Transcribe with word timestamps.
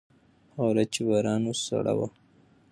هغه 0.55 0.63
ورځ 0.71 0.87
چې 0.93 1.01
باران 1.07 1.41
و، 1.49 1.53
سړه 1.65 1.93
وه. 1.97 2.07